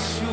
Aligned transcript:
sua. 0.00 0.29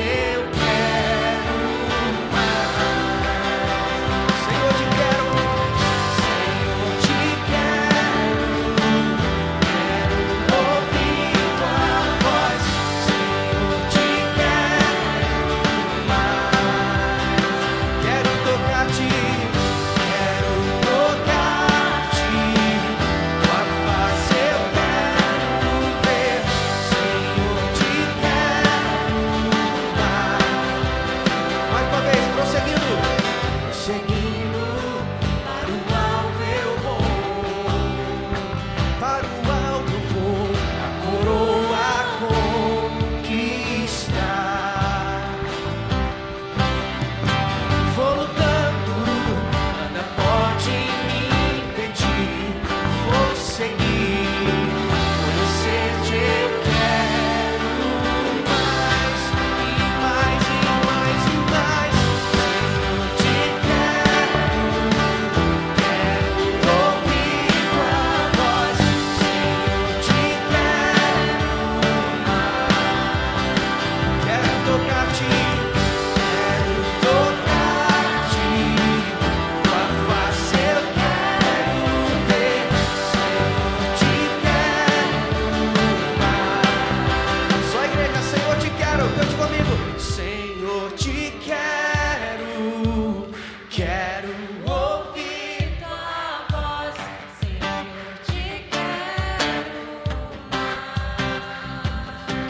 Yeah. 0.00 0.39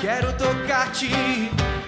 Quero 0.01 0.33
tocar-te. 0.33 1.80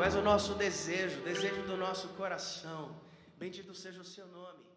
Tu 0.00 0.04
és 0.04 0.14
o 0.14 0.22
nosso 0.22 0.54
desejo, 0.54 1.20
desejo 1.20 1.60
do 1.64 1.76
nosso 1.76 2.08
coração. 2.16 2.96
Bendito 3.36 3.74
seja 3.74 4.00
o 4.00 4.04
seu 4.04 4.26
nome. 4.28 4.69